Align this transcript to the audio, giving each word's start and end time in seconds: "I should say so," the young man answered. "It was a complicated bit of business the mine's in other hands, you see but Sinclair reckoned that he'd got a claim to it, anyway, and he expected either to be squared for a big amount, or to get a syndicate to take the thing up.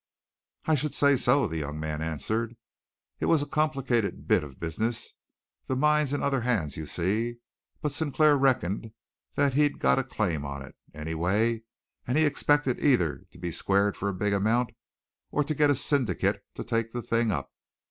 "I 0.65 0.73
should 0.73 0.95
say 0.95 1.15
so," 1.15 1.45
the 1.45 1.59
young 1.59 1.79
man 1.79 2.01
answered. 2.01 2.55
"It 3.19 3.27
was 3.27 3.43
a 3.43 3.45
complicated 3.45 4.27
bit 4.27 4.43
of 4.43 4.59
business 4.59 5.13
the 5.67 5.75
mine's 5.75 6.11
in 6.11 6.23
other 6.23 6.41
hands, 6.41 6.75
you 6.75 6.87
see 6.87 7.37
but 7.83 7.91
Sinclair 7.91 8.35
reckoned 8.35 8.93
that 9.35 9.53
he'd 9.53 9.77
got 9.77 9.99
a 9.99 10.03
claim 10.03 10.41
to 10.41 10.57
it, 10.61 10.75
anyway, 10.91 11.61
and 12.07 12.17
he 12.17 12.25
expected 12.25 12.79
either 12.79 13.27
to 13.31 13.37
be 13.37 13.51
squared 13.51 13.95
for 13.95 14.09
a 14.09 14.13
big 14.15 14.33
amount, 14.33 14.71
or 15.29 15.43
to 15.43 15.53
get 15.53 15.69
a 15.69 15.75
syndicate 15.75 16.43
to 16.55 16.63
take 16.63 16.93
the 16.93 17.03
thing 17.03 17.29
up. 17.31 17.51